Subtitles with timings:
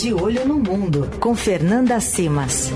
[0.00, 2.72] De Olho no Mundo, com Fernanda Simas.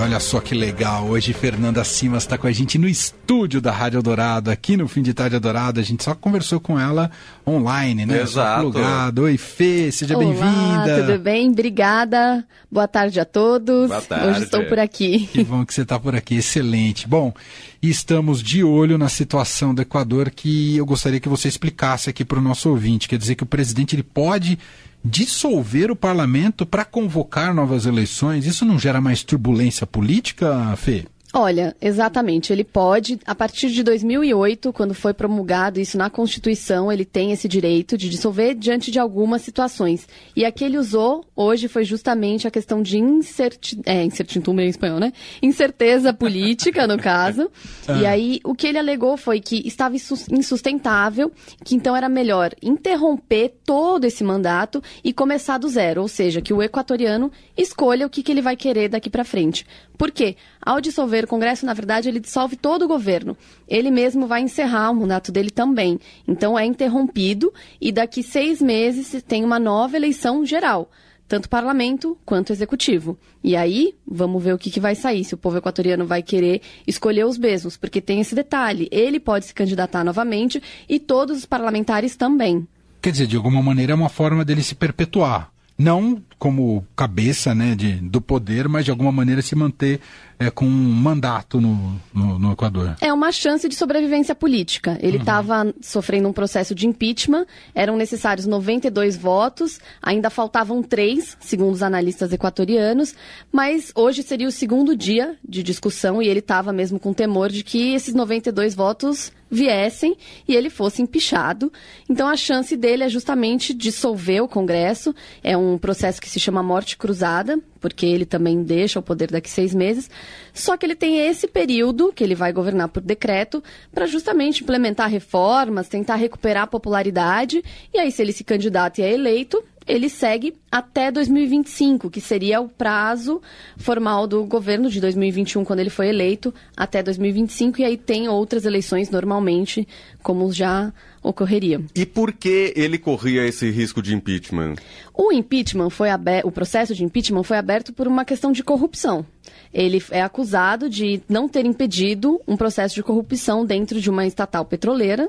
[0.00, 4.02] Olha só que legal, hoje Fernanda Simas está com a gente no estúdio da Rádio
[4.02, 5.78] Dourado, aqui no Fim de Tarde Dourado.
[5.78, 7.10] A gente só conversou com ela
[7.46, 8.22] online, né?
[8.22, 8.62] Exato.
[8.62, 9.22] Plugado.
[9.22, 11.04] Oi, Fê, seja bem-vinda.
[11.06, 11.50] tudo bem?
[11.50, 12.44] Obrigada.
[12.70, 13.88] Boa tarde a todos.
[13.88, 14.26] Boa tarde.
[14.28, 15.28] Hoje estou por aqui.
[15.32, 17.06] Que bom que você está por aqui, excelente.
[17.06, 17.34] Bom,
[17.82, 22.38] estamos de olho na situação do Equador que eu gostaria que você explicasse aqui para
[22.38, 23.06] o nosso ouvinte.
[23.06, 24.58] Quer dizer que o presidente ele pode
[25.04, 31.06] dissolver o parlamento para convocar novas eleições, isso não gera mais turbulência política, Fê?
[31.32, 32.52] Olha, exatamente.
[32.52, 37.46] Ele pode, a partir de 2008, quando foi promulgado isso na Constituição, ele tem esse
[37.46, 40.08] direito de dissolver diante de algumas situações.
[40.34, 44.98] E a que ele usou hoje foi justamente a questão de incerti é, em espanhol,
[44.98, 45.12] né?
[45.40, 47.50] Incerteza política, no caso.
[47.88, 47.96] Ah.
[47.96, 51.32] E aí, o que ele alegou foi que estava insustentável,
[51.64, 56.02] que então era melhor interromper todo esse mandato e começar do zero.
[56.02, 59.66] Ou seja, que o equatoriano escolha o que, que ele vai querer daqui para frente.
[60.00, 60.36] Por quê?
[60.60, 63.36] Ao dissolver o Congresso, na verdade, ele dissolve todo o governo.
[63.66, 65.98] Ele mesmo vai encerrar o mandato dele também.
[66.28, 70.90] Então é interrompido e daqui seis meses tem uma nova eleição geral
[71.30, 73.16] tanto parlamento quanto executivo.
[73.42, 76.60] E aí, vamos ver o que, que, vai sair, se o povo equatoriano vai querer
[76.84, 81.46] escolher os mesmos, porque tem esse detalhe: ele pode se candidatar novamente e todos os
[81.46, 82.66] parlamentares também.
[83.00, 87.74] Quer dizer, de alguma maneira é uma forma dele se perpetuar não como cabeça né,
[87.74, 90.00] de, do poder, mas de alguma maneira se manter
[90.38, 92.96] é, com um mandato no, no, no, Equador.
[93.00, 94.98] É uma chance de sobrevivência política.
[95.02, 95.72] Ele estava uhum.
[95.80, 102.32] sofrendo um processo de impeachment, eram necessários 92 votos, ainda faltavam três, segundo os analistas
[102.32, 103.14] equatorianos,
[103.50, 107.62] mas hoje seria o segundo dia de discussão e ele estava mesmo com temor de
[107.62, 111.72] que esses 92 votos viessem e ele fosse empichado.
[112.08, 115.14] Então a chance dele é justamente dissolver o Congresso.
[115.42, 119.50] É um processo que se chama morte cruzada, porque ele também deixa o poder daqui
[119.50, 120.08] seis meses.
[120.54, 125.10] Só que ele tem esse período, que ele vai governar por decreto, para justamente implementar
[125.10, 127.62] reformas, tentar recuperar a popularidade.
[127.92, 132.60] E aí, se ele se candidata e é eleito, ele segue até 2025, que seria
[132.60, 133.42] o prazo
[133.76, 138.64] formal do governo de 2021, quando ele foi eleito, até 2025, e aí tem outras
[138.64, 139.86] eleições normalmente,
[140.22, 140.92] como já
[141.22, 141.80] ocorreria.
[141.94, 144.76] E por que ele corria esse risco de impeachment?
[145.12, 149.26] O impeachment foi aberto, o processo de impeachment foi aberto por uma questão de corrupção.
[149.74, 154.64] Ele é acusado de não ter impedido um processo de corrupção dentro de uma estatal
[154.64, 155.28] petroleira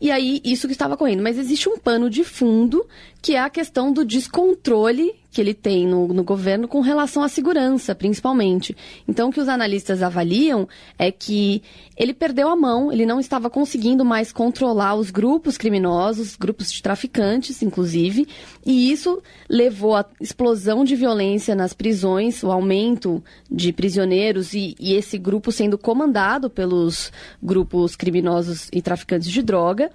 [0.00, 1.22] e aí, isso que estava correndo.
[1.22, 2.86] Mas existe um pano de fundo,
[3.20, 7.28] que é a questão do descontrole que ele tem no, no, governo com relação à
[7.28, 8.76] segurança, principalmente.
[9.06, 10.68] Então, o que os analistas avaliam
[10.98, 11.62] é que
[11.96, 16.82] ele perdeu a mão, ele não estava conseguindo mais controlar os grupos criminosos, grupos de
[16.82, 18.26] traficantes, inclusive,
[18.64, 24.94] e isso levou à explosão de violência nas prisões, o aumento de prisioneiros e, e
[24.94, 29.90] esse grupo sendo comandado pelos grupos criminosos e traficantes de droga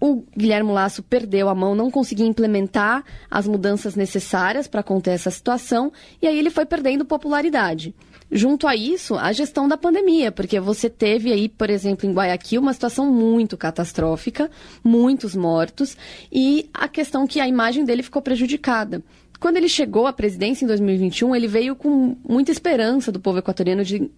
[0.00, 5.30] o Guilherme Lasso perdeu a mão, não conseguia implementar as mudanças necessárias para conter essa
[5.30, 7.94] situação, e aí ele foi perdendo popularidade.
[8.30, 12.60] Junto a isso, a gestão da pandemia, porque você teve aí, por exemplo, em Guayaquil,
[12.60, 14.50] uma situação muito catastrófica,
[14.82, 15.96] muitos mortos,
[16.30, 19.02] e a questão que a imagem dele ficou prejudicada.
[19.38, 23.84] Quando ele chegou à presidência em 2021, ele veio com muita esperança do povo equatoriano
[23.84, 24.10] de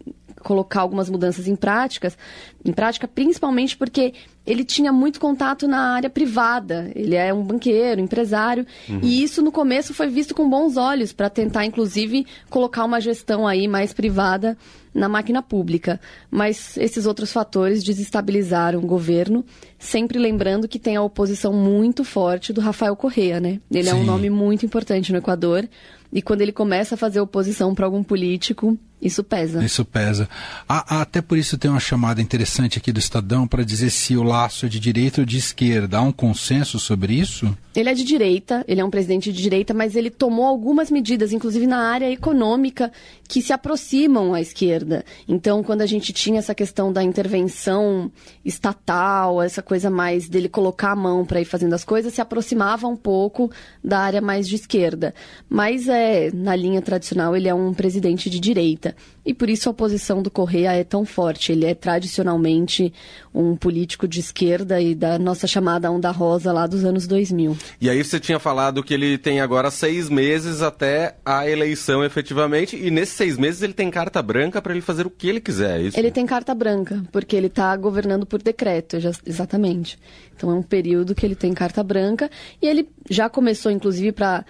[0.42, 2.16] colocar algumas mudanças em práticas,
[2.64, 4.14] em prática, principalmente porque
[4.46, 6.90] ele tinha muito contato na área privada.
[6.94, 9.00] Ele é um banqueiro, empresário, uhum.
[9.02, 13.46] e isso no começo foi visto com bons olhos para tentar, inclusive, colocar uma gestão
[13.46, 14.56] aí mais privada
[14.94, 16.00] na máquina pública.
[16.30, 19.44] Mas esses outros fatores desestabilizaram o governo,
[19.78, 23.60] sempre lembrando que tem a oposição muito forte do Rafael Correa, né?
[23.70, 23.90] Ele Sim.
[23.90, 25.68] é um nome muito importante no Equador.
[26.10, 29.64] E quando ele começa a fazer oposição para algum político, isso pesa.
[29.64, 30.28] Isso pesa.
[30.68, 34.66] Até por isso tem uma chamada interessante aqui do Estadão para dizer se o laço
[34.66, 35.98] é de direita ou de esquerda.
[35.98, 37.56] Há um consenso sobre isso?
[37.76, 41.32] Ele é de direita, ele é um presidente de direita, mas ele tomou algumas medidas,
[41.32, 42.90] inclusive na área econômica,
[43.28, 45.04] que se aproximam à esquerda.
[45.28, 48.10] Então, quando a gente tinha essa questão da intervenção
[48.44, 52.88] estatal, essa coisa mais dele colocar a mão para ir fazendo as coisas, se aproximava
[52.88, 53.48] um pouco
[53.84, 55.14] da área mais de esquerda.
[55.48, 58.87] Mas é, na linha tradicional, ele é um presidente de direita.
[58.88, 58.96] Direita.
[59.24, 61.52] E por isso a oposição do Correia é tão forte.
[61.52, 62.92] Ele é tradicionalmente
[63.34, 67.56] um político de esquerda e da nossa chamada onda rosa lá dos anos 2000.
[67.80, 72.74] E aí você tinha falado que ele tem agora seis meses até a eleição efetivamente,
[72.74, 75.78] e nesses seis meses ele tem carta branca para ele fazer o que ele quiser,
[75.78, 75.98] é isso?
[75.98, 79.98] Ele tem carta branca, porque ele está governando por decreto, já, exatamente.
[80.34, 82.30] Então é um período que ele tem carta branca
[82.62, 84.44] e ele já começou, inclusive, para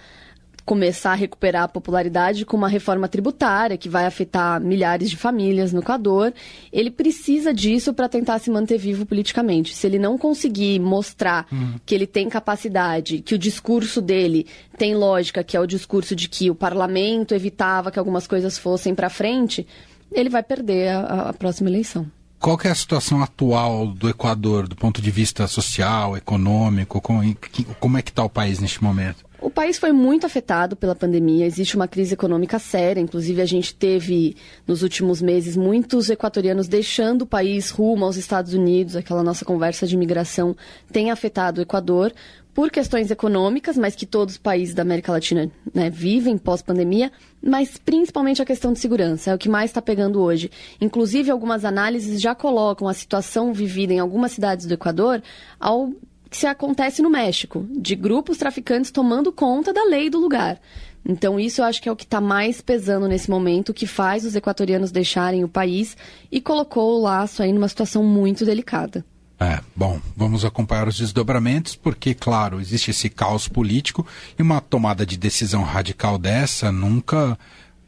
[0.69, 5.73] começar a recuperar a popularidade com uma reforma tributária que vai afetar milhares de famílias
[5.73, 6.31] no Equador.
[6.71, 9.73] Ele precisa disso para tentar se manter vivo politicamente.
[9.73, 11.79] Se ele não conseguir mostrar uhum.
[11.83, 14.45] que ele tem capacidade, que o discurso dele
[14.77, 18.93] tem lógica, que é o discurso de que o parlamento evitava que algumas coisas fossem
[18.93, 19.65] para frente,
[20.11, 22.05] ele vai perder a, a próxima eleição.
[22.39, 27.01] Qual é a situação atual do Equador, do ponto de vista social, econômico?
[27.01, 27.23] Como,
[27.79, 29.28] como é que está o país neste momento?
[29.41, 33.73] O país foi muito afetado pela pandemia, existe uma crise econômica séria, inclusive a gente
[33.73, 34.35] teve
[34.67, 39.87] nos últimos meses muitos equatorianos deixando o país rumo aos Estados Unidos, aquela nossa conversa
[39.87, 40.57] de imigração
[40.91, 42.13] tem afetado o Equador
[42.53, 47.09] por questões econômicas, mas que todos os países da América Latina né, vivem pós-pandemia,
[47.41, 50.51] mas principalmente a questão de segurança, é o que mais está pegando hoje.
[50.81, 55.23] Inclusive, algumas análises já colocam a situação vivida em algumas cidades do Equador
[55.57, 55.93] ao
[56.29, 60.59] que se acontece no México, de grupos traficantes tomando conta da lei do lugar.
[61.05, 64.25] Então, isso eu acho que é o que está mais pesando nesse momento, que faz
[64.25, 65.97] os equatorianos deixarem o país
[66.31, 69.03] e colocou o laço aí numa situação muito delicada.
[69.39, 74.05] É, bom, vamos acompanhar os desdobramentos, porque, claro, existe esse caos político
[74.37, 77.39] e uma tomada de decisão radical dessa nunca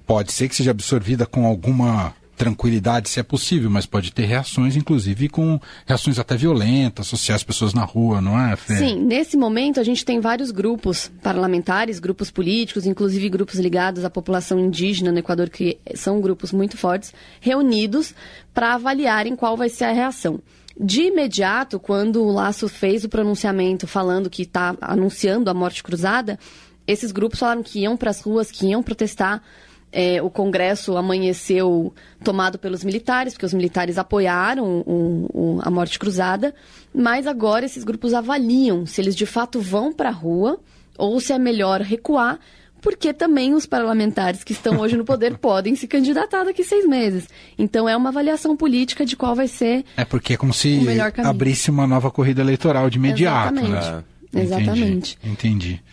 [0.08, 4.76] pode ser que seja absorvida com alguma tranquilidade, se é possível, mas pode ter reações,
[4.76, 8.78] inclusive com reações até violentas, associar as pessoas na rua, não é, Fê?
[8.78, 14.10] Sim, nesse momento a gente tem vários grupos parlamentares, grupos políticos, inclusive grupos ligados à
[14.10, 18.16] população indígena no Equador, que são grupos muito fortes, reunidos
[18.56, 20.40] para avaliarem qual vai ser a reação.
[20.80, 26.40] De imediato, quando o Laço fez o pronunciamento falando que está anunciando a morte cruzada,
[26.88, 29.44] esses grupos falaram que iam para as ruas, que iam protestar
[29.92, 31.94] é, o Congresso amanheceu
[32.24, 36.54] tomado pelos militares, porque os militares apoiaram o, o, a morte cruzada,
[36.94, 40.60] mas agora esses grupos avaliam se eles de fato vão para a rua
[40.98, 42.40] ou se é melhor recuar,
[42.82, 46.88] porque também os parlamentares que estão hoje no poder podem se candidatar daqui a seis
[46.88, 47.28] meses.
[47.58, 49.84] Então é uma avaliação política de qual vai ser.
[49.98, 50.80] É porque é como se
[51.24, 53.54] abrisse uma nova corrida eleitoral de imediato.
[53.54, 53.92] Exatamente.
[53.92, 54.04] Né?
[54.34, 55.18] Exatamente.
[55.24, 55.48] Entendi.
[55.48, 55.84] Entendi.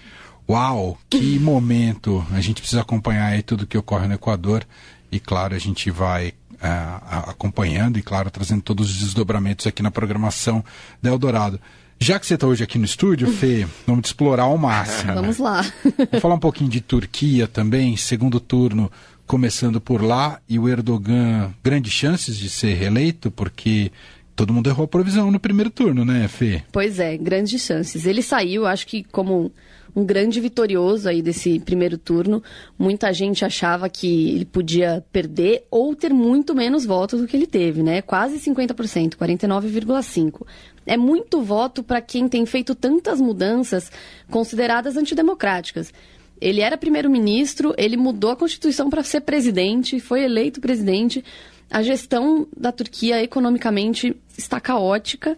[0.48, 2.24] Uau, que momento!
[2.32, 4.66] A gente precisa acompanhar aí tudo que ocorre no Equador
[5.12, 9.90] e, claro, a gente vai uh, acompanhando e, claro, trazendo todos os desdobramentos aqui na
[9.90, 10.64] programação
[11.02, 11.60] da Eldorado.
[12.00, 15.14] Já que você está hoje aqui no estúdio, Fê, vamos explorar ao máximo.
[15.14, 15.62] Vamos lá.
[15.84, 18.90] Vamos falar um pouquinho de Turquia também, segundo turno
[19.26, 23.92] começando por lá, e o Erdogan, grandes chances de ser reeleito, porque
[24.34, 26.62] todo mundo errou a provisão no primeiro turno, né, Fê?
[26.72, 28.06] Pois é, grandes chances.
[28.06, 29.52] Ele saiu, acho que como
[29.98, 32.42] um grande vitorioso aí desse primeiro turno.
[32.78, 37.46] Muita gente achava que ele podia perder ou ter muito menos votos do que ele
[37.46, 38.00] teve, né?
[38.00, 40.46] Quase 50%, 49,5%.
[40.86, 43.90] É muito voto para quem tem feito tantas mudanças
[44.30, 45.92] consideradas antidemocráticas.
[46.40, 51.24] Ele era primeiro-ministro, ele mudou a Constituição para ser presidente, foi eleito presidente.
[51.68, 55.36] A gestão da Turquia economicamente está caótica.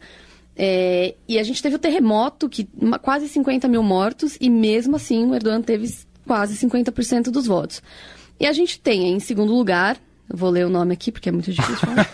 [0.62, 4.96] É, e a gente teve o terremoto, que uma, quase 50 mil mortos, e mesmo
[4.96, 5.88] assim o Erdogan teve
[6.26, 7.82] quase 50% dos votos.
[8.38, 9.96] E a gente tem, em segundo lugar,
[10.28, 12.06] vou ler o nome aqui porque é muito difícil falar.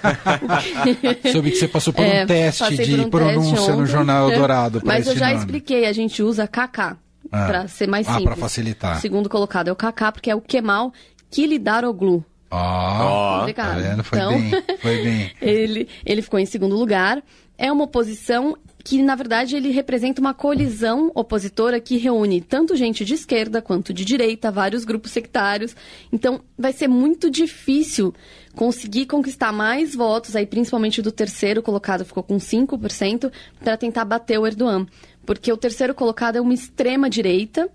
[1.32, 4.80] Soube que você passou por é, um teste de um pronúncia teste no Jornal Eldorado.
[4.84, 5.40] Mas eu já nome.
[5.40, 6.98] expliquei, a gente usa KK.
[7.32, 7.46] Ah.
[7.48, 8.26] Para ser mais simples.
[8.26, 8.98] Ah, para facilitar.
[8.98, 10.92] O segundo colocado é o KK, porque é o Kemal
[11.32, 12.24] Kilidaroglu.
[12.48, 14.04] Ó, oh, tá vendo?
[14.04, 15.32] Foi então, bem, foi bem.
[15.42, 17.20] ele, ele ficou em segundo lugar
[17.58, 23.04] é uma oposição que, na verdade, ele representa uma colisão opositora que reúne tanto gente
[23.04, 25.74] de esquerda quanto de direita, vários grupos sectários.
[26.12, 28.14] Então, vai ser muito difícil
[28.54, 34.38] conseguir conquistar mais votos, aí principalmente do terceiro colocado, ficou com 5%, para tentar bater
[34.38, 34.86] o Erdogan.
[35.24, 37.68] Porque o terceiro colocado é uma extrema direita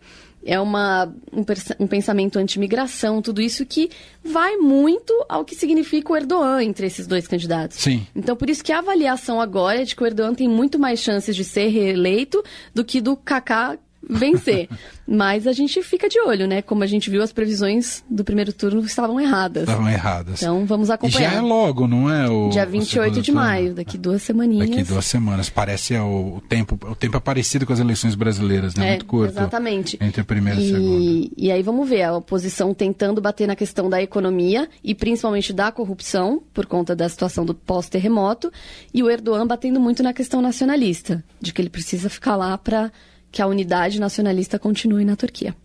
[0.45, 1.43] é uma, um,
[1.79, 3.89] um pensamento anti-imigração, tudo isso que
[4.23, 7.77] vai muito ao que significa o Erdogan entre esses dois candidatos.
[7.77, 8.05] Sim.
[8.15, 10.99] Então, por isso que a avaliação agora é de que o Erdogan tem muito mais
[10.99, 12.43] chances de ser reeleito
[12.73, 13.77] do que do Kaká
[14.11, 14.67] vencer.
[15.07, 16.61] Mas a gente fica de olho, né?
[16.61, 19.63] Como a gente viu, as previsões do primeiro turno estavam erradas.
[19.63, 20.41] Estavam erradas.
[20.41, 21.31] Então vamos acompanhar.
[21.31, 22.29] E já é logo, não é?
[22.29, 24.69] O, Dia 28 de maio, daqui duas semaninhas.
[24.69, 25.49] Daqui duas semanas.
[25.49, 28.87] Parece é, o, o, tempo, o tempo é parecido com as eleições brasileiras, né?
[28.87, 29.31] É, Muito curto.
[29.31, 29.97] Exatamente.
[30.01, 31.29] Entre a primeira e, e a segunda.
[31.37, 35.71] E aí vamos ver a oposição tentando bater na questão da economia e principalmente da
[35.71, 38.51] corrupção, por conta da situação do pós-terremoto,
[38.93, 42.91] e o Erdogan batendo muito na questão nacionalista, de que ele precisa ficar lá para
[43.31, 45.55] que a unidade nacionalista continue na Turquia.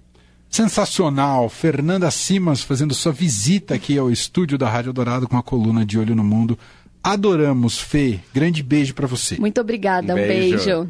[0.48, 1.48] Sensacional!
[1.48, 5.98] Fernanda Simas fazendo sua visita aqui ao estúdio da Rádio Dourado com a coluna de
[5.98, 6.58] Olho no Mundo.
[7.02, 8.20] Adoramos, Fê.
[8.32, 9.36] Grande beijo para você.
[9.38, 10.56] Muito obrigada, um beijo.
[10.56, 10.88] beijo.